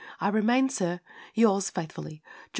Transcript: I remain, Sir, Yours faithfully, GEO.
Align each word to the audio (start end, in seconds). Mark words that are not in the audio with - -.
I 0.19 0.29
remain, 0.29 0.69
Sir, 0.69 0.99
Yours 1.35 1.69
faithfully, 1.69 2.23
GEO. 2.49 2.49